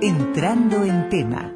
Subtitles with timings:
[0.00, 1.52] Entrando en tema.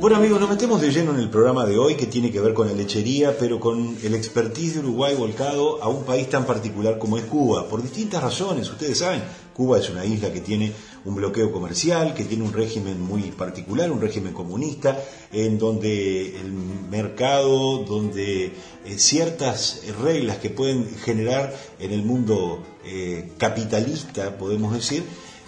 [0.00, 2.54] Bueno amigos, nos metemos de lleno en el programa de hoy que tiene que ver
[2.54, 7.00] con la lechería, pero con el expertise de Uruguay volcado a un país tan particular
[7.00, 10.72] como es Cuba, por distintas razones, ustedes saben, Cuba es una isla que tiene
[11.04, 15.02] un bloqueo comercial, que tiene un régimen muy particular, un régimen comunista,
[15.32, 18.52] en donde el mercado, donde
[18.84, 25.04] eh, ciertas reglas que pueden generar en el mundo eh, capitalista, podemos decir,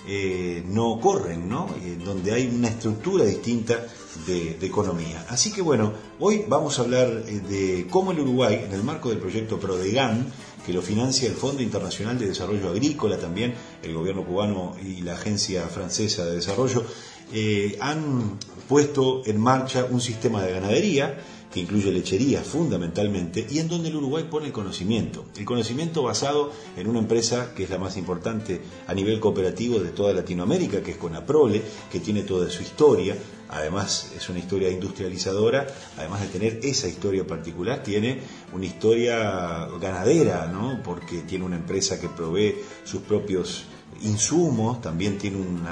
[0.07, 1.69] eh, no corren, ¿no?
[2.05, 3.87] donde hay una estructura distinta
[4.27, 5.25] de, economía.
[5.29, 9.19] Así que bueno, hoy vamos a hablar de cómo el Uruguay, en el marco del
[9.19, 10.27] proyecto PRODEGAN,
[10.65, 15.15] que lo financia el Fondo Internacional de Desarrollo Agrícola, también el gobierno cubano y la
[15.15, 16.85] Agencia Francesa de Desarrollo,
[17.33, 21.19] eh, han puesto en marcha un sistema de ganadería
[21.53, 25.27] que incluye lechería fundamentalmente, y en donde el Uruguay pone el conocimiento.
[25.37, 29.91] El conocimiento basado en una empresa que es la más importante a nivel cooperativo de
[29.91, 33.17] toda Latinoamérica, que es Conaprole, que tiene toda su historia,
[33.49, 38.21] además es una historia industrializadora, además de tener esa historia particular, tiene
[38.53, 40.81] una historia ganadera, ¿no?
[40.85, 43.65] porque tiene una empresa que provee sus propios
[44.03, 45.65] insumos, también tiene un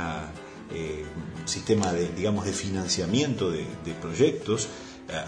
[0.74, 1.04] eh,
[1.44, 3.64] sistema de, digamos, de financiamiento de
[4.02, 4.68] proyectos,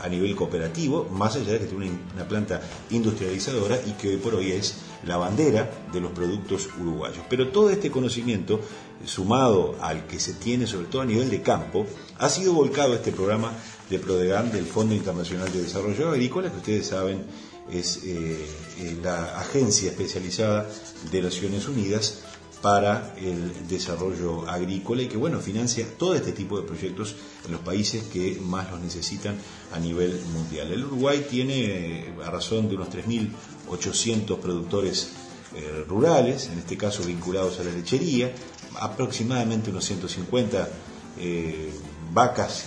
[0.02, 4.34] a nivel cooperativo, más allá de que tiene una, planta industrializadora y que hoy por
[4.34, 7.24] hoy es la bandera de los productos uruguayos.
[7.28, 8.60] Pero todo este conocimiento,
[9.06, 11.86] sumado al que se tiene sobre todo a nivel de campo,
[12.18, 13.52] ha sido volcado a este programa
[13.88, 17.24] de Prodegan del Fondo Internacional de Desarrollo Agrícola, que ustedes saben
[17.72, 18.36] es eh,
[18.78, 20.68] eh, la agencia especializada
[21.10, 22.24] de Naciones Unidas
[22.62, 27.16] para el desarrollo agrícola y que bueno financia todo este tipo de proyectos
[27.46, 29.36] en los países que más los necesitan
[29.72, 30.70] a nivel mundial.
[30.70, 35.12] El Uruguay tiene a razón de unos 3.800 productores
[35.54, 38.32] eh, rurales, en este caso vinculados a la lechería,
[38.78, 40.68] aproximadamente unos 150
[41.18, 41.72] eh,
[42.12, 42.66] vacas eh,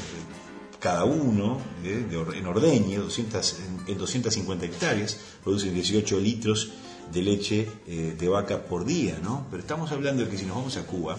[0.79, 3.55] cada uno en ordeño, 200,
[3.87, 6.71] en 250 hectáreas, producen 18 litros
[7.13, 9.47] de leche eh, de vaca por día, ¿no?
[9.49, 11.17] Pero estamos hablando de que si nos vamos a Cuba,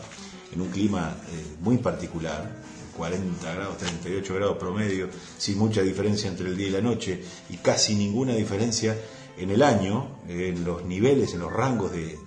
[0.53, 2.51] en un clima eh, muy particular,
[2.97, 7.57] 40 grados, 38 grados promedio, sin mucha diferencia entre el día y la noche, y
[7.57, 8.97] casi ninguna diferencia
[9.37, 12.19] en el año, en los niveles, en los rangos de,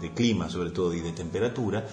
[0.00, 1.86] de clima sobre todo y de temperatura,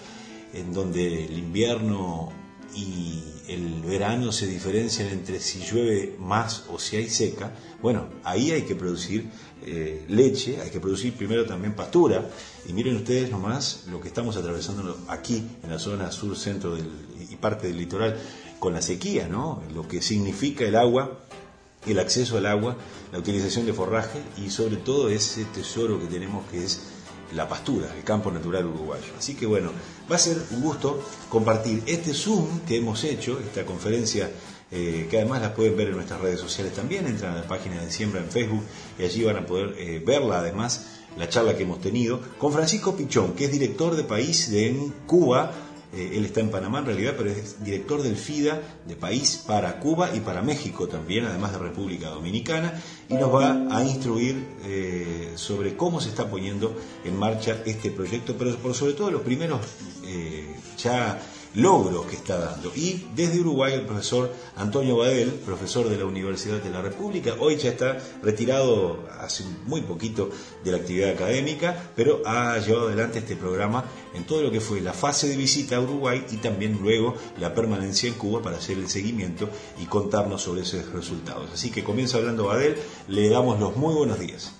[0.54, 2.32] en donde el invierno
[2.75, 8.51] y el verano se diferencian entre si llueve más o si hay seca, bueno, ahí
[8.51, 9.29] hay que producir
[9.66, 12.29] eh, leche, hay que producir primero también pastura.
[12.67, 17.35] Y miren ustedes nomás lo que estamos atravesando aquí en la zona sur, centro y
[17.35, 18.17] parte del litoral
[18.59, 19.61] con la sequía, ¿no?
[19.73, 21.19] Lo que significa el agua,
[21.85, 22.78] el acceso al agua,
[23.11, 26.81] la utilización de forraje y sobre todo ese tesoro que tenemos que es
[27.34, 29.13] la pastura, el campo natural uruguayo.
[29.17, 29.72] Así que bueno,
[30.11, 34.29] va a ser un gusto compartir este Zoom que hemos hecho, esta conferencia
[34.72, 37.79] eh, que además las pueden ver en nuestras redes sociales también, entran a la página
[37.79, 38.63] de Siembra en Facebook
[38.97, 42.95] y allí van a poder eh, verla además, la charla que hemos tenido con Francisco
[42.95, 45.51] Pichón, que es director de país de en Cuba,
[45.94, 49.80] eh, él está en Panamá en realidad, pero es director del FIDA de país para
[49.80, 54.44] Cuba y para México también, además de República Dominicana, y nos va a instruir
[55.36, 59.59] sobre cómo se está poniendo en marcha este proyecto, pero sobre todo los primeros
[60.78, 61.22] ya
[61.56, 62.72] logro que está dando.
[62.75, 67.58] Y desde Uruguay el profesor Antonio Badel, profesor de la Universidad de la República, hoy
[67.58, 70.30] ya está retirado hace muy poquito
[70.64, 74.81] de la actividad académica, pero ha llevado adelante este programa en todo lo que fue
[74.81, 78.78] la fase de visita a Uruguay y también luego la permanencia en Cuba para hacer
[78.78, 79.50] el seguimiento
[79.81, 81.52] y contarnos sobre esos resultados.
[81.53, 82.75] Así que comienza hablando Badel,
[83.08, 84.53] le damos los muy buenos días.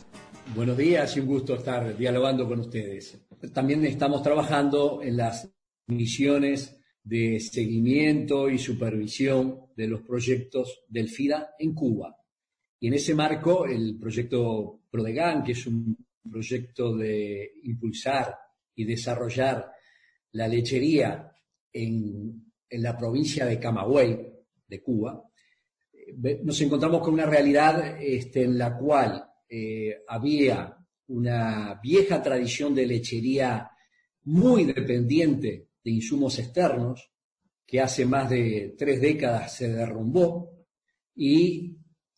[0.56, 3.18] Buenos días y un gusto estar dialogando con ustedes.
[3.54, 5.50] También estamos trabajando en las
[5.88, 12.16] misiones de seguimiento y supervisión de los proyectos del FIDA en Cuba.
[12.80, 15.98] Y en ese marco, el proyecto Prodegan, que es un
[16.30, 18.36] proyecto de impulsar
[18.76, 19.72] y desarrollar
[20.32, 21.32] la lechería
[21.72, 24.18] en, la provincia de Camagüey,
[24.68, 25.24] de Cuba,
[25.94, 30.76] eh, nos encontramos con una realidad este, en la cual eh, había
[31.08, 33.70] una vieja tradición de lechería
[34.24, 37.12] muy dependiente de insumos externos,
[37.66, 40.66] que hace más de tres décadas se derrumbó,
[41.16, 41.76] y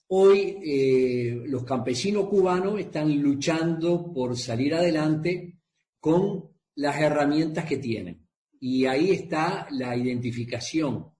[0.08, 5.60] hoy eh, los campesinos cubanos están luchando por salir adelante
[6.00, 8.28] con las herramientas que tienen.
[8.60, 11.12] Y ahí está la identificación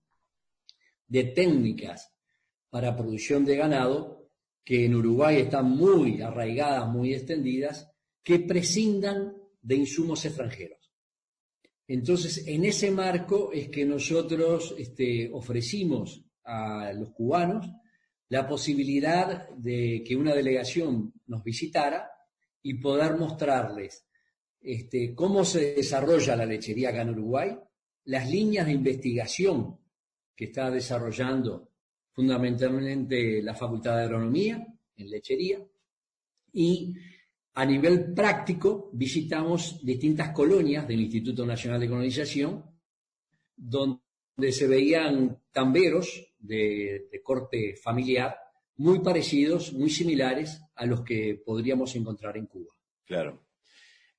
[1.06, 2.12] de técnicas
[2.70, 4.30] para producción de ganado
[4.64, 7.88] que en Uruguay están muy arraigadas, muy extendidas,
[8.22, 10.85] que prescindan de insumos extranjeros
[11.88, 17.70] Entonces, en ese marco es que nosotros este, ofrecimos a los cubanos
[18.28, 22.10] la posibilidad de que una delegación nos visitara
[22.62, 24.04] y poder mostrarles
[24.60, 27.56] este, cómo se desarrolla la lechería acá en Uruguay,
[28.06, 29.78] las líneas de investigación
[30.34, 31.70] que está desarrollando
[32.10, 34.66] fundamentalmente la Facultad de Agronomía
[34.96, 35.64] en lechería
[36.52, 36.94] y
[37.56, 42.62] a nivel práctico visitamos distintas colonias del Instituto Nacional de Colonización
[43.56, 48.36] donde se veían tamberos de, corte familiar
[48.76, 52.74] muy parecidos, muy similares a los que podríamos encontrar en Cuba.
[53.06, 53.46] Claro.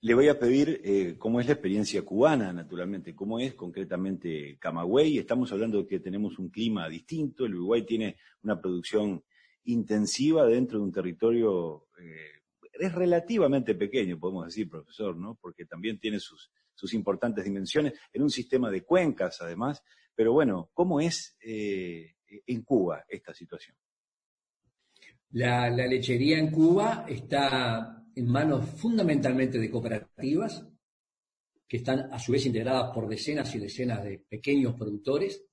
[0.01, 5.19] Le voy a pedir eh, cómo es la experiencia cubana, naturalmente, cómo es concretamente Camagüey.
[5.19, 7.45] Estamos hablando de que tenemos un clima distinto.
[7.45, 9.23] El Uruguay tiene una producción
[9.65, 12.36] intensiva dentro de un territorio, eh,
[12.79, 15.37] es relativamente pequeño, podemos decir, profesor, ¿no?
[15.41, 16.51] Porque también tiene sus,
[16.93, 19.83] importantes dimensiones en un sistema de cuencas, además.
[20.15, 22.15] Pero bueno, ¿cómo es eh,
[22.45, 23.75] en Cuba esta situación?
[25.31, 30.65] La, lechería en Cuba está en manos fundamentalmente de cooperativas,
[31.67, 35.43] que están a su vez integradas por decenas y decenas de pequeños productores,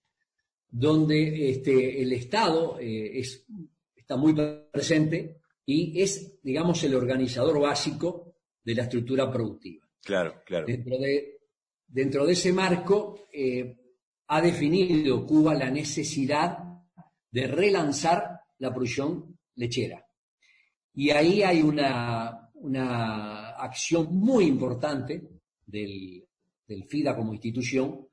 [0.68, 3.20] donde este, el Estado eh,
[3.96, 4.34] está muy
[4.72, 9.86] presente y es, digamos, el organizador básico de la estructura productiva.
[10.02, 10.66] Claro, claro.
[10.66, 11.38] Dentro de,
[11.86, 13.76] dentro de ese marco, eh,
[14.28, 16.58] ha definido Cuba la necesidad
[17.30, 20.04] de relanzar la producción lechera.
[20.94, 25.28] Y ahí hay una, una acción muy importante
[25.66, 26.24] del,
[26.66, 28.06] del, FIDA como institución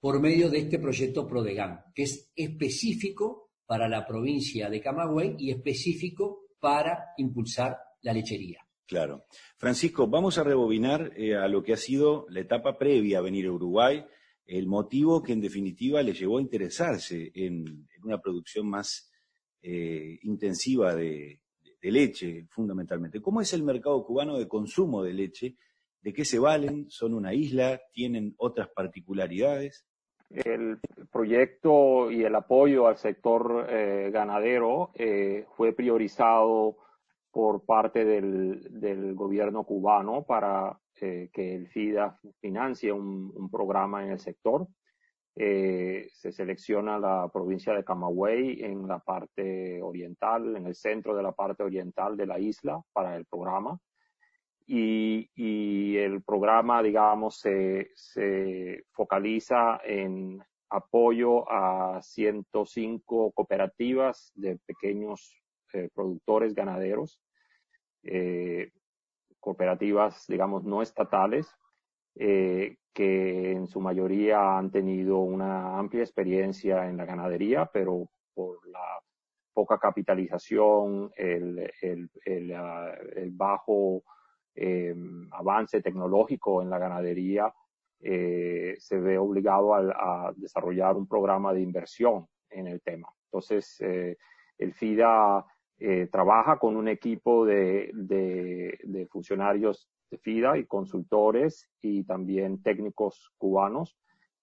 [0.00, 5.50] por medio de este proyecto PRODEGAM, que es específico para la provincia de Camagüey y
[5.50, 8.60] específico para impulsar la lechería.
[8.86, 9.26] Claro.
[9.58, 13.46] Francisco, vamos a rebobinar eh, a lo que ha sido la etapa previa a venir
[13.46, 14.02] a Uruguay,
[14.46, 19.10] el motivo que en definitiva le llevó a interesarse en, una producción más
[19.60, 21.42] eh, intensiva de,
[21.82, 23.20] leche, fundamentalmente.
[23.20, 25.56] ¿Cómo es el mercado cubano de consumo de leche?
[26.00, 26.86] ¿De qué se valen?
[26.88, 27.80] ¿Son una isla?
[27.92, 29.86] ¿Tienen otras particularidades?
[30.30, 30.78] El
[31.10, 36.76] proyecto y el apoyo al sector eh, ganadero eh, fue priorizado
[37.30, 44.18] por parte del, gobierno cubano para eh, que el FIDA financie un, programa en el
[44.18, 44.66] sector.
[45.34, 51.30] Se selecciona la provincia de Camagüey en la parte oriental, en el centro de la
[51.30, 53.78] parte oriental de la isla para el programa.
[54.70, 65.34] Y, el programa, digamos, se, focaliza en apoyo a 105 cooperativas de pequeños
[65.72, 67.18] eh, productores ganaderos,
[68.02, 68.70] eh,
[69.40, 71.48] cooperativas, digamos, no estatales,
[72.16, 78.68] eh, que en su mayoría han tenido una amplia experiencia en la ganadería, pero por
[78.68, 79.00] la
[79.54, 82.94] poca capitalización, el, el, ah,
[83.30, 84.02] bajo
[85.32, 87.52] avance tecnológico en la ganadería,
[88.00, 93.08] se ve obligado a, desarrollar un programa de inversión en el tema.
[93.26, 95.44] Entonces, el FIDA
[95.80, 103.96] eh, trabaja con un equipo de, funcionarios de FIDA y consultores y también técnicos cubanos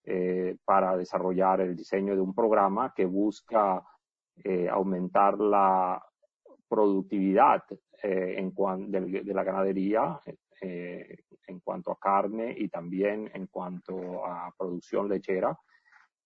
[0.06, 3.84] eh, para desarrollar el diseño de un programa que busca
[4.46, 6.02] eh, aumentar la
[6.70, 7.64] productividad
[8.08, 8.54] en
[8.92, 10.20] de, de, la ganadería
[10.62, 15.58] en cuanto a carne y también en cuanto a producción lechera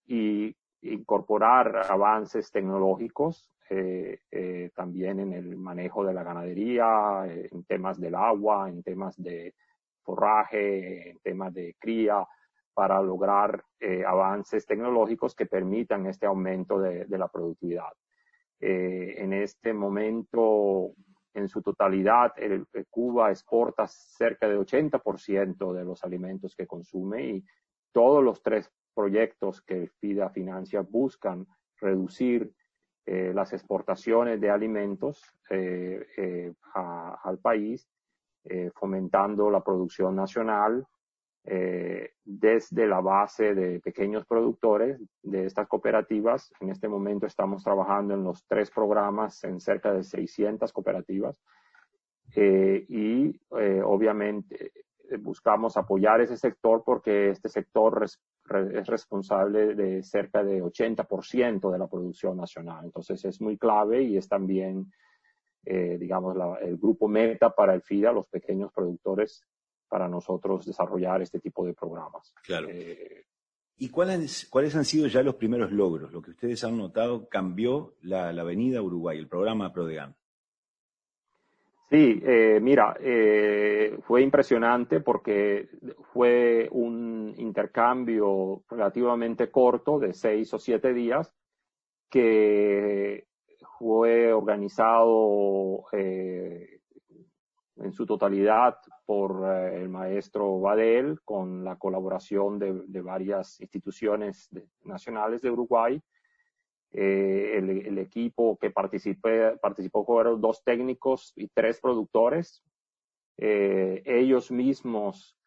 [0.06, 7.62] y incorporar avances tecnológicos eh, eh, también en el manejo de la ganadería, eh, en
[7.62, 9.54] temas del agua, en temas de
[10.02, 12.26] forraje, en temas de cría,
[12.74, 13.62] para lograr
[14.06, 17.92] avances tecnológicos que permitan este aumento de, la productividad.
[18.58, 20.92] en este momento,
[21.34, 22.32] en su totalidad,
[22.88, 27.44] Cuba exporta cerca del 80% de los alimentos que consume y
[27.92, 31.46] todos los tres proyectos que FIDA financia buscan
[31.80, 32.52] reducir
[33.06, 37.88] eh, las exportaciones de alimentos eh, eh, al país,
[38.74, 40.86] fomentando la producción nacional
[41.42, 46.52] desde la base de pequeños productores de estas cooperativas.
[46.60, 51.40] En este momento estamos trabajando en los tres programas en cerca de 600 cooperativas
[52.36, 53.40] y
[53.82, 54.72] obviamente
[55.18, 61.88] buscamos apoyar ese sector porque este sector es responsable de cerca de 80% de la
[61.88, 62.84] producción nacional.
[62.84, 64.92] Entonces es muy clave y es también,
[65.64, 69.44] eh, digamos, el grupo meta para el FIDA, los pequeños productores
[69.90, 72.32] para nosotros desarrollar este tipo de programas.
[72.42, 72.68] Claro.
[72.70, 73.26] Eh,
[73.76, 76.12] ¿Y cuáles, cuáles han sido ya los primeros logros?
[76.12, 80.14] Lo que ustedes han notado cambió la, Avenida Uruguay, el programa PRODEGAN.
[81.88, 85.68] Sí, eh, mira, eh, fue impresionante porque
[86.12, 91.34] fue un intercambio relativamente corto de seis o siete días
[92.10, 93.26] que
[93.78, 96.79] fue organizado eh,
[97.80, 104.48] en su totalidad por el maestro Badel con la colaboración de, varias instituciones
[104.84, 106.02] nacionales de Uruguay
[106.92, 112.64] eh, el, equipo que participé, participó fueron dos técnicos y tres productores.
[113.36, 115.38] Eh, ellos mismos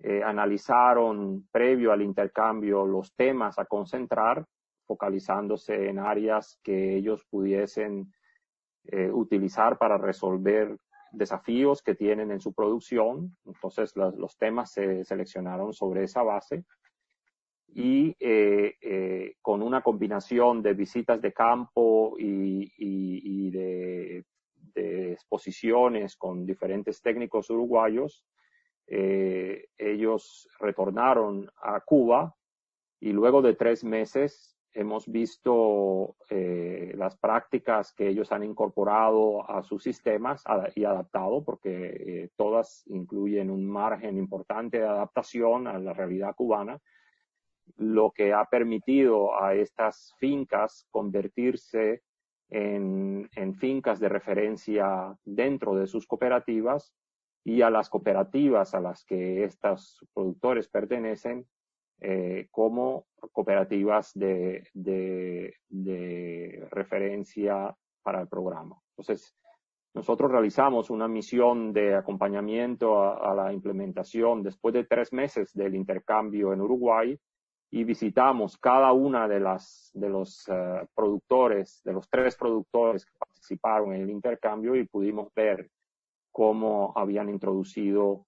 [0.00, 4.44] eh, analizaron previo al intercambio los temas a concentrar,
[4.86, 8.12] focalizándose en áreas que ellos pudiesen
[9.12, 10.78] utilizar para resolver
[11.12, 13.36] desafíos que tienen en su producción.
[13.44, 16.64] Entonces los temas se seleccionaron sobre esa base
[17.74, 24.24] y eh, eh, con una combinación de visitas de campo y, de,
[24.74, 28.24] exposiciones con diferentes técnicos uruguayos,
[28.86, 32.36] eh, ellos retornaron a Cuba
[33.00, 39.82] y luego de tres meses hemos visto las prácticas que ellos han incorporado a sus
[39.82, 40.44] sistemas
[40.74, 46.80] y adaptado, porque todas incluyen un margen importante de adaptación a la realidad cubana
[47.76, 52.02] lo que ha permitido a estas fincas convertirse
[52.50, 56.92] en, fincas de referencia dentro de sus cooperativas
[57.44, 61.46] y a las cooperativas a las que estos productores pertenecen
[62.00, 64.62] eh, como cooperativas de,
[66.70, 68.76] referencia para el programa.
[68.90, 69.34] Entonces,
[69.94, 76.52] nosotros realizamos una misión de acompañamiento a, la implementación después de tres meses del intercambio
[76.52, 77.18] en Uruguay
[77.70, 83.18] y visitamos cada una de las de los eh, productores, de los tres productores que
[83.18, 85.68] participaron en el intercambio y pudimos ver
[86.30, 88.27] cómo habían introducido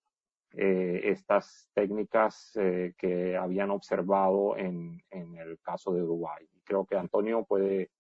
[0.52, 6.45] eh, estas técnicas eh, que habían observado en, en, el caso de Uruguay.
[6.64, 7.90] Creo que Antonio puede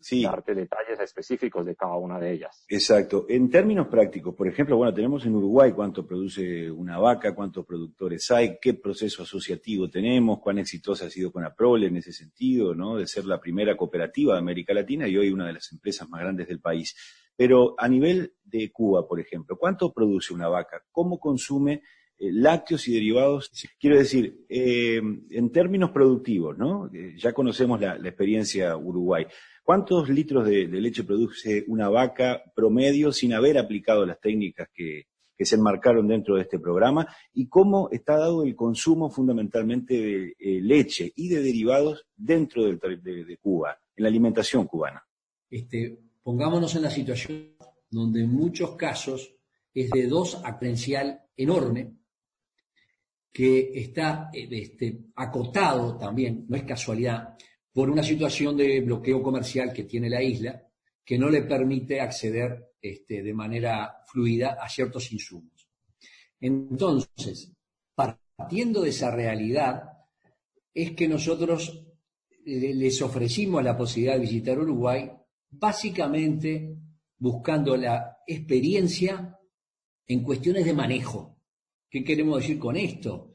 [0.00, 0.22] sí.
[0.22, 2.64] darte detalles específicos de cada una de ellas.
[2.68, 3.26] Exacto.
[3.28, 8.30] En términos prácticos, por ejemplo, bueno, tenemos en Uruguay cuánto produce una vaca, cuántos productores
[8.30, 12.96] hay, qué proceso asociativo tenemos, cuán exitosa ha sido con Aprole en ese sentido, ¿no?
[12.96, 16.20] De ser la primera cooperativa de América Latina y hoy una de las empresas más
[16.20, 16.94] grandes del país.
[17.36, 20.82] Pero a nivel de Cuba, por ejemplo, ¿cuánto produce una vaca?
[20.90, 21.82] ¿Cómo consume
[22.18, 23.50] eh, lácteos y derivados?
[23.78, 25.00] Quiero decir, eh,
[25.30, 26.90] en términos productivos, ¿no?
[26.92, 29.26] Eh, ya conocemos la, experiencia Uruguay.
[29.66, 35.06] ¿Cuántos litros de, leche produce una vaca promedio sin haber aplicado las técnicas que,
[35.38, 37.06] se enmarcaron dentro de este programa?
[37.34, 43.38] ¿Y cómo está dado el consumo fundamentalmente de eh, leche y de derivados dentro de,
[43.42, 45.04] Cuba, en la alimentación cubana?
[45.50, 47.54] Este, pongámonos en la situación
[47.88, 49.32] donde en muchos casos
[49.72, 51.98] es de dos acrencial enorme
[53.32, 57.36] que está eh, este, acotado también, no es casualidad,
[57.72, 60.66] por una situación de bloqueo comercial que tiene la isla
[61.04, 65.68] que no le permite acceder este, de manera fluida a ciertos insumos.
[66.40, 67.52] Entonces,
[67.94, 69.92] partiendo de esa realidad,
[70.74, 71.86] es que nosotros
[72.44, 75.08] les ofrecimos la posibilidad de visitar Uruguay,
[75.58, 76.76] básicamente
[77.18, 79.38] buscando la experiencia
[80.06, 81.38] en cuestiones de manejo.
[81.88, 83.32] ¿Qué queremos decir con esto?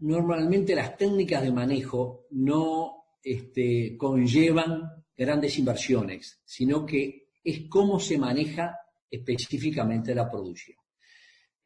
[0.00, 8.18] normalmente las técnicas de manejo no este, conllevan grandes inversiones, sino que es cómo se
[8.18, 8.76] maneja
[9.10, 10.78] específicamente la producción.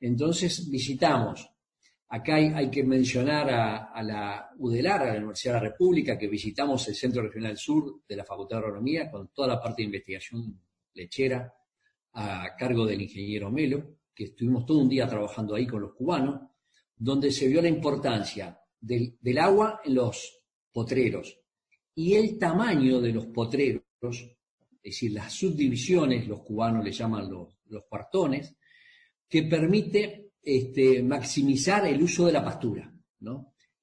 [0.01, 1.51] Entonces visitamos,
[2.11, 6.87] acá hay, que mencionar a, la UDELAR, a la Universidad de la República, que visitamos
[6.89, 10.61] el Centro Regional Sur de la Facultad de Agronomía con toda la parte de investigación
[10.95, 11.55] lechera
[12.15, 16.41] a cargo del ingeniero Melo, que estuvimos todo un día trabajando ahí con los cubanos,
[16.97, 21.39] donde se vio la importancia del, agua en los potreros,
[21.95, 27.57] y el tamaño de los potreros, es decir, las subdivisiones, los cubanos le llaman los,
[27.67, 28.57] los cuartones,
[29.29, 32.93] que permite este, maximizar el uso de la pastura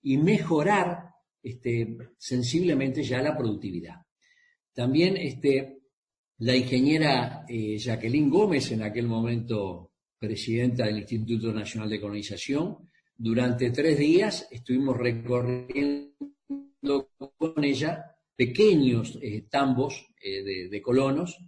[0.02, 1.10] y mejorar
[1.42, 3.96] este, sensiblemente ya la productividad.
[4.74, 5.82] También este,
[6.40, 13.72] la ingeniera eh, Jacqueline Gómez, en aquel momento presidenta del Instituto Nacional de Colonización, durante
[13.72, 16.14] tres días estuvimos recorriendo
[17.38, 21.40] con ella pequeños eh, tambos eh, de, colonos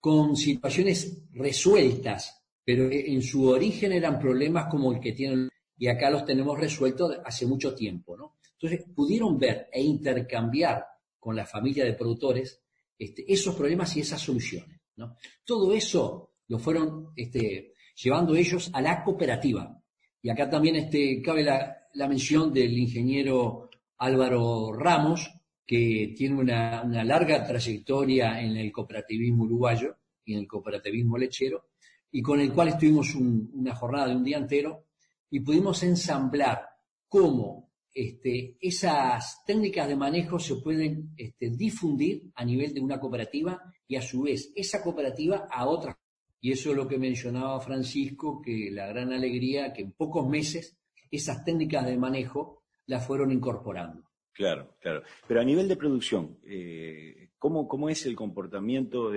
[0.00, 2.37] con situaciones resueltas,
[2.68, 5.48] pero en su origen eran problemas como el que tienen
[5.78, 8.34] y acá los tenemos resueltos hace mucho tiempo, ¿no?
[8.60, 10.84] Entonces pudieron ver e intercambiar
[11.18, 12.62] con la familia de productores
[12.98, 15.16] este, esos problemas y esas soluciones, ¿no?
[15.46, 19.82] Todo eso lo fueron este, llevando ellos a la cooperativa.
[20.20, 21.74] Y acá también este, cabe la,
[22.06, 25.26] mención del ingeniero Álvaro Ramos,
[25.66, 31.67] que tiene una, larga trayectoria en el cooperativismo uruguayo y en el cooperativismo lechero,
[32.10, 34.86] y con el cual estuvimos una jornada de un día entero
[35.30, 36.66] y pudimos ensamblar
[37.08, 43.60] cómo este, esas técnicas de manejo se pueden este, difundir a nivel de una cooperativa
[43.86, 45.96] y a su vez esa cooperativa a otras.
[46.40, 50.78] Y eso es lo que mencionaba Francisco, que la gran alegría que en pocos meses
[51.10, 54.04] esas técnicas de manejo las fueron incorporando.
[54.32, 55.02] Claro, claro.
[55.26, 59.10] Pero a nivel de producción, eh, ¿cómo, ¿cómo, es el comportamiento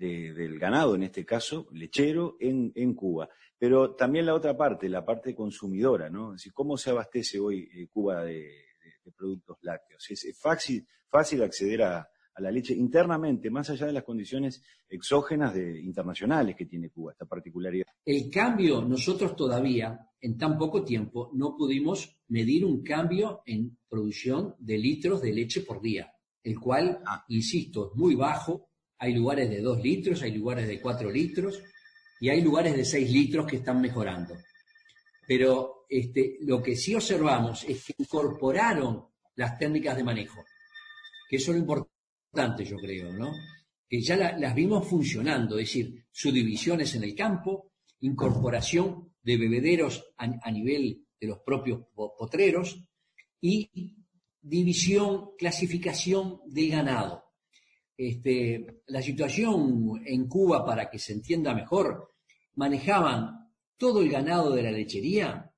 [0.00, 3.28] de, del ganado, en este caso, lechero, en, en Cuba?
[3.58, 6.30] Pero también la otra parte, la parte consumidora, ¿no?
[6.30, 8.50] Es decir, ¿cómo se abastece hoy eh, Cuba de,
[9.14, 10.10] productos lácteos?
[10.10, 15.78] Es, fácil, fácil acceder a, la leche internamente, más allá de las condiciones exógenas de,
[15.78, 17.84] internacionales que tiene Cuba, esta particularidad.
[18.02, 24.54] El cambio, nosotros todavía, en tan poco tiempo, no pudimos medir un cambio en producción
[24.58, 26.10] de litros de leche por día,
[26.42, 27.26] el cual, ah.
[27.28, 28.69] insisto, es muy bajo.
[29.00, 31.60] Hay lugares de 2 litros, hay lugares de 4 litros,
[32.20, 34.36] y hay lugares de 6 litros que están mejorando.
[35.26, 40.44] Pero este, lo que sí observamos es que incorporaron las técnicas de manejo,
[41.28, 43.32] que eso es lo importante, yo creo, ¿no?
[43.88, 50.50] Que ya las vimos funcionando, es decir, subdivisiones en el campo, incorporación de bebederos a,
[50.50, 52.82] nivel de los propios potreros
[53.40, 53.96] y
[54.40, 57.29] división, clasificación del ganado.
[58.02, 62.14] Este, la situación en Cuba, para que se entienda mejor,
[62.54, 65.52] manejaban todo el ganado de la lechería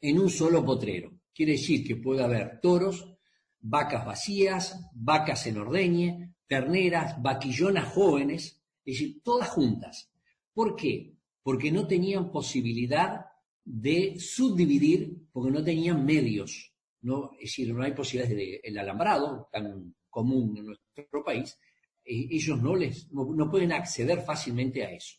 [0.00, 1.12] en un solo potrero.
[1.34, 3.14] Quiere decir que puede haber toros,
[3.60, 10.10] vacas vacías, vacas en ordeñe, terneras, vaquillonas jóvenes, es decir, todas juntas.
[10.54, 11.18] ¿Por qué?
[11.42, 13.26] Porque no tenían posibilidad
[13.62, 16.72] de subdividir, porque no tenían medios.
[17.02, 17.32] ¿no?
[17.34, 21.58] Es decir, no hay posibilidades del alambrado tan común en nuestro país.
[22.04, 25.16] Eh, ellos no, les, no pueden acceder fácilmente a eso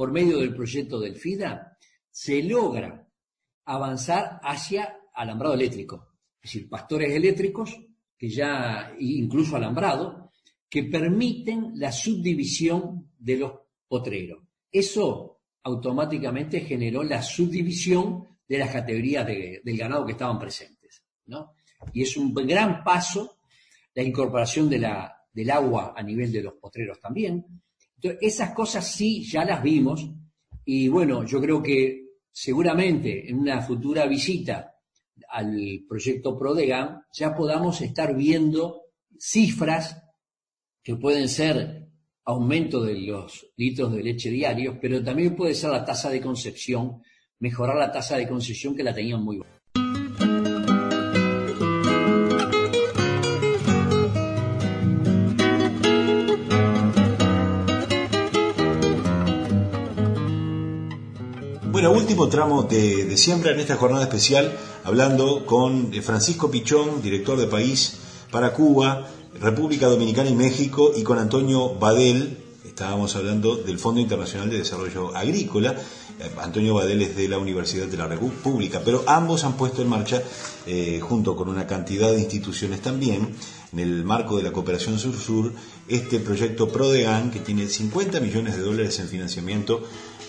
[0.00, 1.76] por medio del proyecto del FIDA,
[2.10, 3.06] se logra
[3.66, 7.78] avanzar hacia alambrado eléctrico, es decir, pastores eléctricos,
[8.16, 10.32] que ya, incluso alambrado,
[10.70, 13.52] que permiten la subdivisión de los
[13.86, 14.42] potreros.
[14.72, 21.04] Eso automáticamente generó la subdivisión de las categorías del ganado que estaban presentes.
[21.92, 23.36] Y es un gran paso
[23.94, 27.44] la incorporación de la, del agua a nivel de los potreros también,
[28.20, 30.08] esas cosas sí ya las vimos
[30.64, 34.74] y bueno, yo creo que seguramente en una futura visita
[35.28, 38.82] al proyecto Prodegan ya podamos estar viendo
[39.18, 40.02] cifras
[40.82, 41.88] que pueden ser
[42.24, 47.02] aumento de los litros de leche diarios, pero también puede ser la tasa de concepción,
[47.38, 49.59] mejorar la tasa de concepción que la tenían muy baja.
[61.80, 67.38] Bueno, último tramo de, siembra en esta jornada especial, hablando con eh, Francisco Pichón, director
[67.38, 67.96] de país
[68.30, 69.06] para Cuba,
[69.40, 75.16] República Dominicana y México, y con Antonio Badel, estábamos hablando del Fondo Internacional de Desarrollo
[75.16, 75.74] Agrícola.
[76.18, 79.88] Eh, Antonio Badel es de la Universidad de la República, pero ambos han puesto en
[79.88, 80.22] marcha,
[80.66, 83.34] eh, junto con una cantidad de instituciones también,
[83.72, 85.52] en el marco de la cooperación sur-sur,
[85.88, 89.82] este proyecto PRODEGAN, que tiene 50 millones de dólares en financiamiento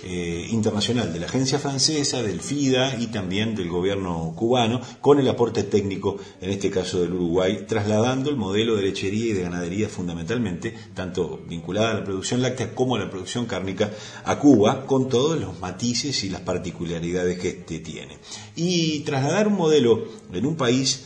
[0.04, 5.28] eh, internacional de la agencia francesa, del FIDA y también del gobierno cubano, con el
[5.28, 9.90] aporte técnico, en este caso del Uruguay, trasladando el modelo de lechería y de ganadería
[9.90, 13.92] fundamentalmente, tanto vinculada a la producción láctea como a la producción cárnica,
[14.26, 18.18] a Cuba, con todos los matices y las particularidades que este tiene.
[18.56, 21.06] Y trasladar un modelo en un país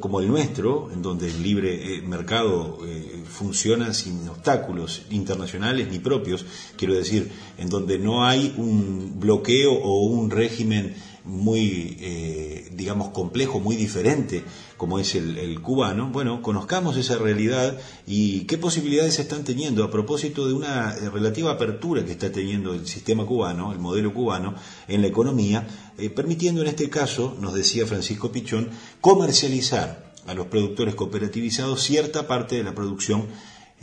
[0.00, 6.00] como el nuestro, en donde el libre eh, mercado eh, funciona sin obstáculos internacionales ni
[6.00, 6.44] propios,
[6.76, 13.60] quiero decir, en donde no hay un bloqueo o un régimen muy, eh, digamos, complejo,
[13.60, 14.42] muy diferente
[14.82, 19.92] como es el, cubano, bueno, conozcamos esa realidad y qué posibilidades se están teniendo a
[19.92, 24.56] propósito de una relativa apertura que está teniendo el sistema cubano, el modelo cubano,
[24.88, 30.46] en la economía, eh, permitiendo en este caso, nos decía Francisco Pichón, comercializar a los
[30.46, 33.26] productores cooperativizados cierta parte de la producción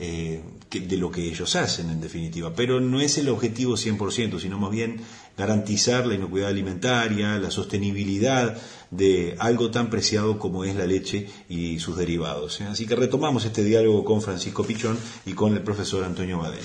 [0.02, 0.42] eh,
[0.72, 2.54] de lo que ellos hacen, en definitiva.
[2.56, 5.02] Pero no es el objetivo 100%, sino más bien
[5.38, 8.58] garantizar la inocuidad alimentaria, la sostenibilidad
[8.92, 12.62] de algo tan preciado como es la leche y sus derivados.
[12.62, 12.66] ¿eh?
[12.66, 16.64] Así que retomamos este diálogo con Francisco Pichón y con el profesor Antonio Badel.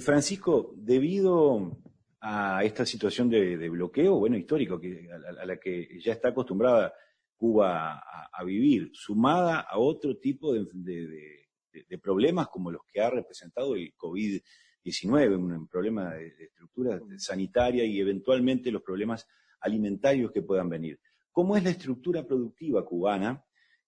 [0.00, 1.78] Francisco, debido
[2.20, 6.92] a esta situación de, bloqueo, bueno, histórico, que, a, la que ya está acostumbrada
[7.36, 8.02] Cuba
[8.32, 10.66] a, vivir, sumada a otro tipo de,
[12.00, 18.70] problemas como los que ha representado el COVID-19, un problema de, estructura sanitaria y eventualmente
[18.70, 19.26] los problemas
[19.60, 20.98] alimentarios que puedan venir.
[21.30, 23.44] ¿Cómo es la estructura productiva cubana?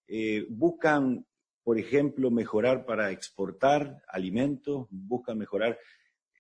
[0.07, 1.25] Eh, ¿Buscan
[1.69, 5.79] por ejemplo, mejorar para exportar alimentos, buscan mejorar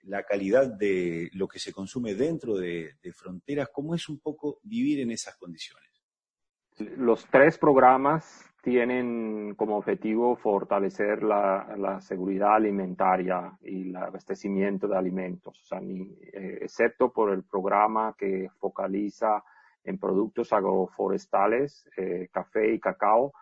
[0.02, 3.70] la calidad de lo que se consume dentro de, fronteras.
[3.72, 5.88] ¿Cómo es un poco vivir en esas condiciones?
[6.96, 15.68] Los tres programas tienen como objetivo fortalecer la, seguridad alimentaria y el abastecimiento de alimentos,
[15.72, 19.42] eh, excepto por el programa que focaliza
[19.84, 23.32] en productos agroforestales, eh, café y cacao,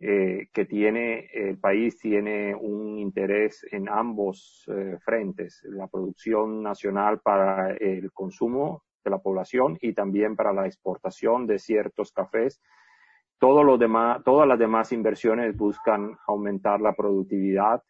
[0.00, 7.18] eh, que tiene, el país tiene un interés en ambos eh, frentes, la producción nacional
[7.18, 12.60] para el consumo de la población y también para la exportación de ciertos cafés.
[13.40, 17.82] Todo lo demás, todas las demás inversiones buscan aumentar la productividad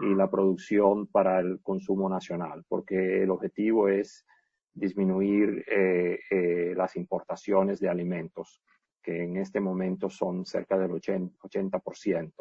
[0.00, 4.26] y la producción para el consumo nacional, porque el objetivo es
[4.74, 8.60] disminuir eh, las importaciones de alimentos
[9.06, 12.32] que en este momento son cerca del 80%.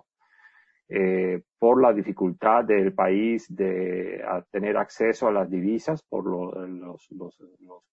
[0.90, 7.08] Eh, por la dificultad del país de tener acceso a las divisas por los,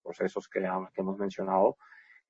[0.02, 1.76] procesos que, hemos mencionado,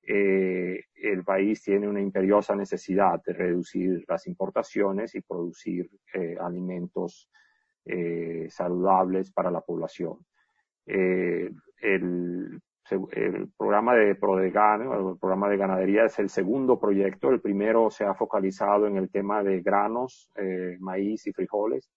[0.01, 7.29] eh, el país tiene una imperiosa necesidad de reducir las importaciones y producir eh, alimentos
[8.49, 10.25] saludables para la población.
[10.85, 17.29] el el programa de Prodegano, el programa de ganadería es el segundo proyecto.
[17.29, 21.89] El primero se ha focalizado en el tema de granos, eh, maíz y frijoles,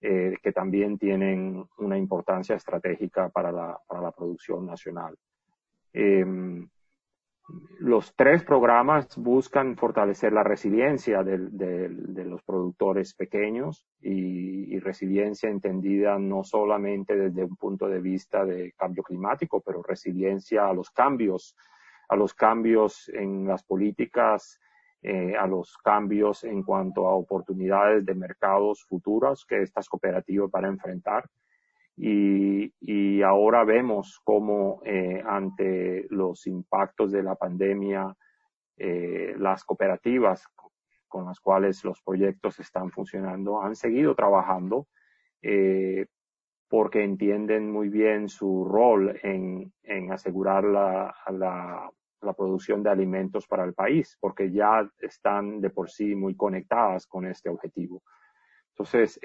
[0.00, 5.16] eh, que también tienen una importancia estratégica para la, para la producción nacional.
[5.92, 6.68] Em,
[7.78, 16.42] los tres programas buscan fortalecer la resiliencia de, los productores pequeños y, resiliencia entendida no
[16.42, 21.54] solamente desde un punto de vista de cambio climático, pero resiliencia a los cambios,
[22.08, 24.58] a los cambios en las políticas,
[25.02, 30.64] eh, a los cambios en cuanto a oportunidades de mercados futuros que estas cooperativas van
[30.64, 31.28] a enfrentar
[32.02, 38.16] y, ahora vemos cómo eh, ante los impactos de la pandemia,
[38.78, 40.46] eh, las cooperativas
[41.06, 44.86] con las cuales los proyectos están funcionando han seguido trabajando
[45.42, 46.06] eh,
[46.68, 49.72] porque entienden muy bien su rol en,
[50.10, 56.14] asegurar la, la, producción de alimentos para el país, porque ya están de por sí
[56.14, 58.02] muy conectadas con este objetivo.
[58.70, 59.18] Entonces,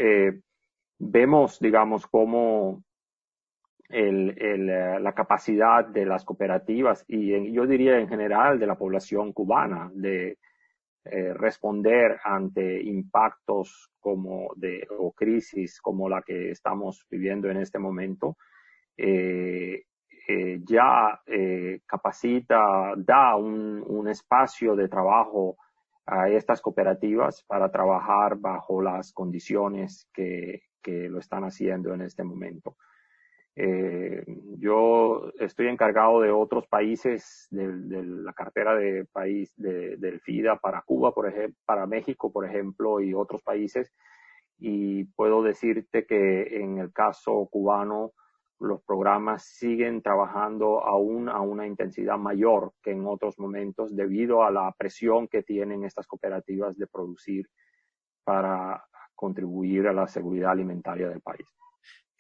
[1.00, 2.84] vemos, digamos, cómo
[3.88, 9.92] eh, la capacidad de las cooperativas y yo diría en general de la población cubana
[9.94, 10.40] de
[11.04, 17.78] eh, responder ante impactos como de o crisis como la que estamos viviendo en este
[17.78, 18.38] momento
[18.98, 19.84] eh,
[20.68, 21.22] ya
[21.86, 25.58] capacita da un, un, espacio de trabajo
[26.08, 32.24] a estas cooperativas para trabajar bajo las condiciones que, que lo están haciendo en este
[32.24, 32.78] momento.
[33.56, 34.24] Eh,
[34.60, 41.12] yo estoy encargado de otros países de, la cartera de país del FIDA para Cuba,
[41.12, 43.92] por ejemplo, para México, por ejemplo, y otros países.
[44.60, 48.12] Y puedo decirte que en el caso cubano,
[48.60, 54.52] los programas siguen trabajando aún a una intensidad mayor que en otros momentos debido a
[54.52, 57.50] la presión que tienen estas cooperativas de producir
[58.24, 58.82] para
[59.26, 61.48] contribuir a la seguridad alimentaria del país.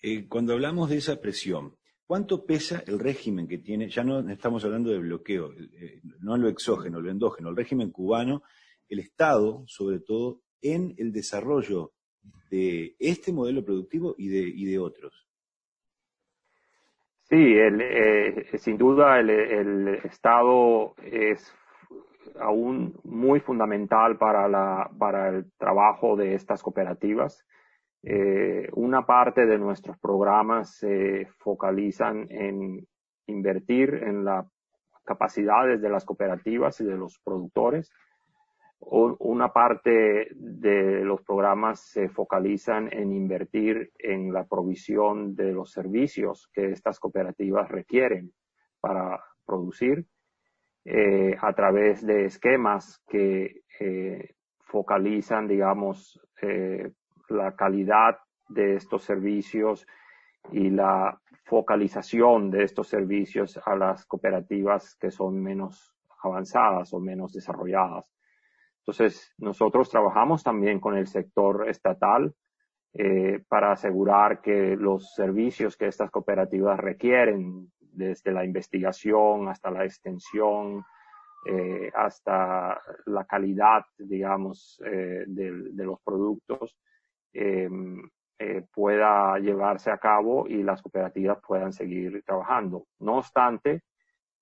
[0.01, 1.75] Eh, cuando hablamos de esa presión,
[2.07, 3.89] ¿cuánto pesa el régimen que tiene?
[3.89, 8.41] Ya no estamos hablando de bloqueo, eh, no lo exógeno, lo endógeno, el régimen cubano,
[8.89, 11.91] el Estado, sobre todo, en el desarrollo
[12.49, 15.27] de este modelo productivo y de, y de otros.
[17.29, 21.53] Sí, eh, sin duda el, el, Estado es
[22.39, 27.45] aún muy fundamental para, la, para el trabajo de estas cooperativas.
[28.03, 32.87] Eh, una parte de nuestros programas se focalizan en
[33.27, 34.45] invertir en las
[35.03, 37.91] capacidades de las cooperativas y de los productores
[38.79, 46.49] una parte de los programas se focalizan en invertir en la provisión de los servicios
[46.53, 48.31] que estas cooperativas requieren
[48.79, 50.05] para producir
[50.87, 56.91] eh, a través de esquemas que eh, focalizan, digamos, eh,
[57.27, 58.19] la calidad
[58.49, 59.87] de estos servicios
[60.51, 67.33] y la focalización de estos servicios a las cooperativas que son menos avanzadas o menos
[67.33, 68.05] desarrolladas.
[68.81, 72.35] Entonces, nosotros trabajamos también con el sector estatal
[73.49, 80.83] para asegurar que los servicios que estas cooperativas requieren, desde la investigación hasta la extensión,
[81.45, 86.77] eh, hasta la calidad, digamos, eh, de, los productos,
[88.73, 92.85] pueda llevarse a cabo y las cooperativas puedan seguir trabajando.
[92.99, 93.83] No obstante,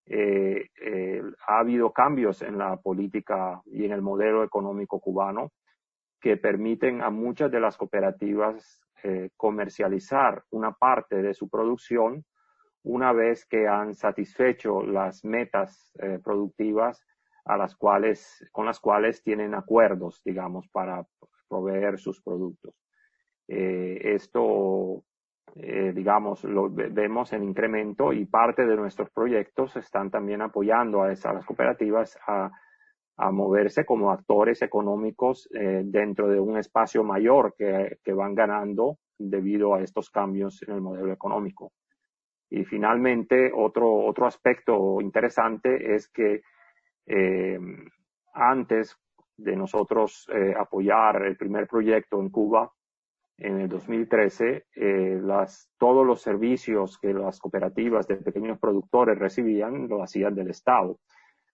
[0.05, 5.53] eh, eh, ha habido cambios en la política y en el modelo económico cubano
[6.19, 12.25] que permiten a muchas de las cooperativas eh, comercializar una parte de su producción
[12.83, 15.91] una vez que han satisfecho las metas
[16.23, 17.03] productivas
[17.45, 21.05] a las cuales, con las cuales tienen acuerdos, digamos, para
[21.47, 22.75] proveer sus productos.
[23.47, 25.03] esto
[25.55, 31.11] eh, digamos, lo vemos en incremento y parte de nuestros proyectos están también apoyando a,
[31.11, 32.49] esas, las cooperativas a,
[33.17, 38.97] a, moverse como actores económicos eh, dentro de un espacio mayor que, que, van ganando
[39.19, 41.71] debido a estos cambios en el modelo económico.
[42.53, 46.41] Y finalmente, otro, otro aspecto interesante es que
[47.05, 47.59] eh,
[48.33, 48.97] antes
[49.37, 52.71] de nosotros apoyar el primer proyecto en Cuba,
[53.37, 55.21] en el 2013, eh,
[55.77, 60.99] todos los servicios que las cooperativas de pequeños productores recibían lo hacían del Estado.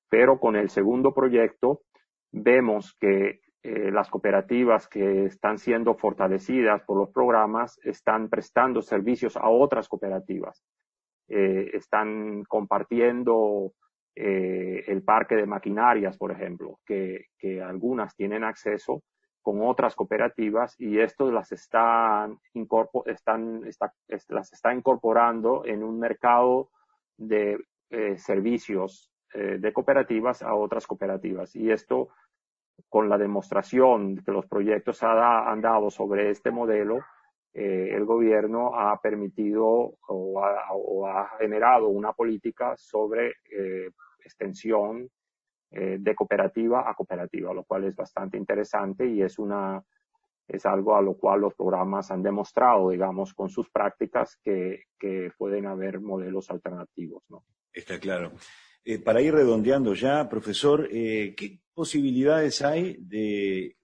[0.10, 1.82] Pero con el segundo proyecto
[2.32, 9.36] vemos que eh, las cooperativas que están siendo fortalecidas por los programas están prestando servicios
[9.38, 10.64] a otras cooperativas.
[11.30, 13.74] Eh, están compartiendo
[14.16, 19.02] el parque de maquinarias, por ejemplo, que, que algunas tienen acceso
[19.42, 22.38] con otras cooperativas y esto las están,
[23.06, 23.62] están
[24.28, 26.70] las está incorporando en un mercado
[27.18, 27.58] de
[27.90, 31.56] eh, servicios eh, de cooperativas a otras cooperativas.
[31.56, 32.10] Y esto,
[32.88, 37.00] con la demostración que los proyectos han dado sobre este modelo,
[37.54, 43.34] eh, el gobierno ha permitido o ha, generado una política sobre
[44.24, 45.10] extensión
[45.72, 49.84] eh, de cooperativa a cooperativa, lo cual es bastante interesante y es una
[50.48, 55.32] es algo a lo cual los programas han demostrado, digamos, con sus prácticas que, que
[55.38, 57.22] pueden haber modelos alternativos.
[57.30, 57.44] ¿no?
[57.72, 58.32] Está claro.
[58.84, 63.76] Eh, para ir redondeando ya, profesor, eh, ¿qué posibilidades hay de,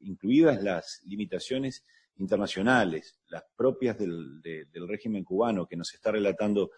[0.00, 4.42] incluidas las limitaciones internacionales, las propias del,
[4.88, 6.70] régimen cubano que nos está relatando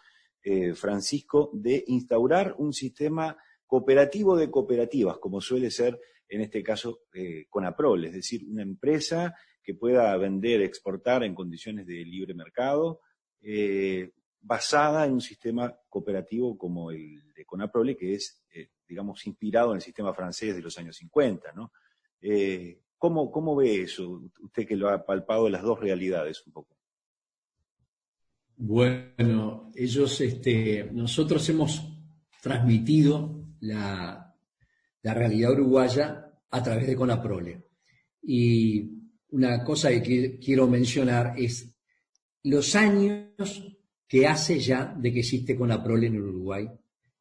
[0.74, 3.34] Francisco, de instaurar un sistema
[3.66, 9.34] cooperativo de cooperativas, como suele ser en este caso eh, Conaprol, es decir, una empresa
[9.62, 13.00] que pueda vender, exportar en condiciones de libre mercado,
[13.40, 19.70] eh, basada en un sistema cooperativo como el de Conaprole, que es, eh, digamos, inspirado
[19.70, 21.72] en el sistema francés de los años 50, ¿no?
[23.04, 26.74] ¿Cómo, ¿Cómo ve eso, usted que lo ha palpado las dos realidades un poco?
[28.56, 31.82] Bueno, ellos, este, nosotros hemos
[32.40, 34.34] transmitido la,
[35.02, 37.66] realidad uruguaya a través de Conaprole.
[38.22, 38.90] Y
[39.32, 41.76] una cosa que quiero mencionar es
[42.44, 43.76] los años
[44.08, 46.70] que hace ya de que existe Conaprole en Uruguay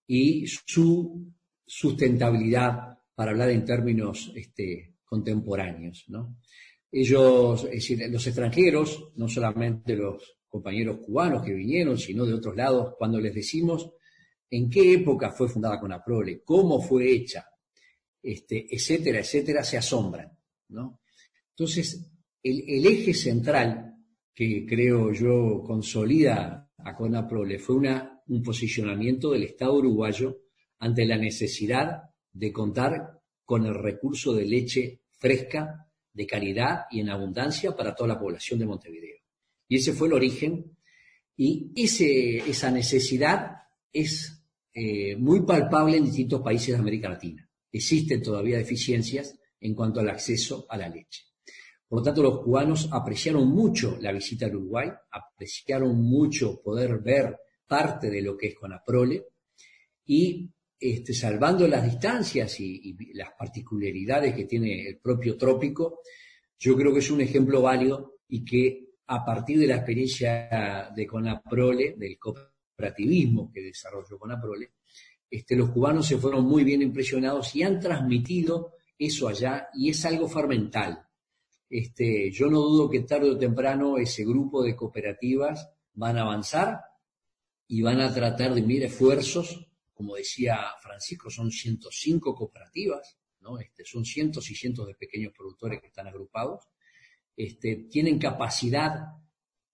[0.08, 1.30] y su
[1.66, 6.08] sustentabilidad, para hablar en términos este, contemporáneos.
[6.92, 12.56] Ellos, es decir, los extranjeros, no solamente los compañeros cubanos que vinieron, sino de otros
[12.56, 13.92] lados, cuando les decimos
[14.50, 17.46] en qué época fue fundada Conaprole, cómo fue hecha,
[18.24, 20.32] este, etcétera, etcétera, se asombran.
[20.70, 21.02] ¿no?
[21.52, 23.94] Entonces, el, eje central
[24.34, 30.40] que creo yo consolida a Conaprole fue una, un posicionamiento del Estado uruguayo
[30.80, 37.10] ante la necesidad de contar con el recurso de leche fresca, de calidad y en
[37.10, 39.16] abundancia para toda la población de Montevideo.
[39.70, 40.76] Y ese fue el origen
[41.38, 43.54] y ese, esa necesidad
[43.94, 47.50] es eh, muy palpable en distintos países de América Latina.
[47.72, 51.24] Existen todavía deficiencias en cuanto al acceso a la leche.
[51.88, 57.38] Por lo tanto, los cubanos apreciaron mucho la visita al Uruguay, apreciaron mucho poder ver
[57.66, 59.24] parte de lo que es Conaprole
[60.06, 66.00] y este, salvando las distancias y, las particularidades que tiene el propio trópico,
[66.58, 71.08] yo creo que es un ejemplo válido y que a partir de la experiencia de
[71.08, 74.74] Conaprole, del cooperativismo que desarrolló Conaprole,
[75.30, 80.06] este, los cubanos se fueron muy bien impresionados y han transmitido eso allá y es
[80.06, 81.08] algo fermental.
[81.70, 86.82] Este, yo no dudo que tarde o temprano ese grupo de cooperativas van a avanzar
[87.68, 89.68] y van a tratar de unir esfuerzos.
[90.04, 93.58] Como decía Francisco, son 105 cooperativas, ¿no?
[93.58, 96.66] Este, son cientos y cientos de pequeños productores que están agrupados.
[97.38, 99.14] Este, tienen capacidad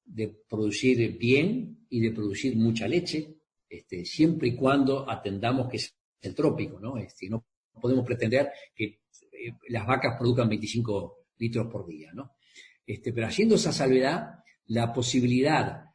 [0.06, 5.96] de producir bien y de producir mucha leche, este, siempre y cuando atendamos que es
[6.22, 7.00] el trópico, ¿no?
[7.00, 7.44] Este, no
[7.82, 12.36] podemos pretender que eh, las vacas produzcan 25 litros por día, ¿no?
[12.86, 15.86] Este, pero haciendo esa salvedad, la posibilidad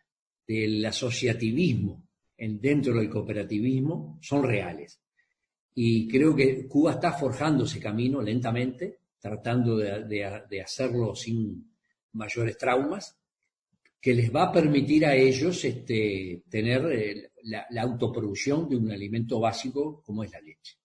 [0.44, 2.03] del asociativismo
[2.48, 5.00] dentro del cooperativismo son reales.
[5.74, 11.72] Y creo que Cuba está forjando ese camino lentamente, tratando de, hacerlo sin
[12.12, 13.16] mayores traumas,
[14.00, 19.40] que les va a permitir a ellos este, tener eh, la, autoproducción de un alimento
[19.40, 20.76] básico como es la leche.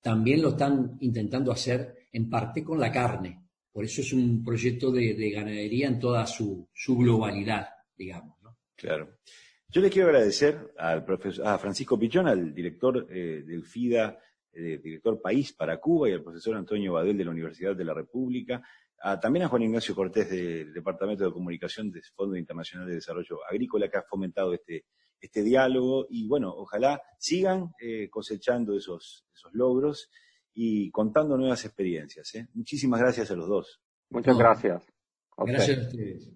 [0.00, 3.46] También lo están intentando hacer en parte con la carne,
[3.76, 8.38] por eso es un proyecto de, ganadería en toda su, globalidad, digamos.
[8.74, 9.18] Claro.
[9.76, 14.18] Yo le quiero agradecer al profesor, a Francisco Pichón, al director eh, del FIDA,
[14.50, 17.92] eh, director País para Cuba, y al profesor Antonio Badel de la Universidad de la
[17.92, 18.62] República,
[19.20, 23.90] también a Juan Ignacio Cortés del Departamento de Comunicación del Fondo Internacional de Desarrollo Agrícola,
[23.90, 24.86] que ha fomentado este,
[25.20, 26.06] este diálogo.
[26.08, 30.08] Y bueno, ojalá sigan eh, cosechando esos, esos logros
[30.54, 32.34] y contando nuevas experiencias.
[32.34, 32.48] ¿eh?
[32.54, 33.82] Muchísimas gracias a los dos.
[34.08, 34.86] Muchas gracias.
[35.36, 36.30] Gracias a ustedes.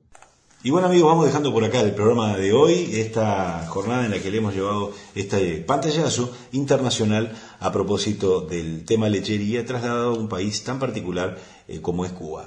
[0.63, 4.19] Y bueno amigos, vamos dejando por acá el programa de hoy, esta jornada en la
[4.19, 10.29] que le hemos llevado este pantallazo internacional a propósito del tema lechería trasladado a un
[10.29, 12.45] país tan particular eh, como es Cuba.